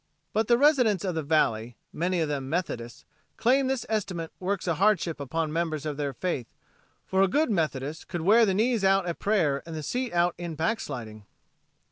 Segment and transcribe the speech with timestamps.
[0.33, 3.05] But the residents of the valley, many of them Methodists,
[3.37, 6.47] claim this estimate works a hardship upon members of their faith
[7.05, 10.33] for a good Methodist could wear the knees out at prayer and the seat out
[10.39, 11.27] in "backsliding."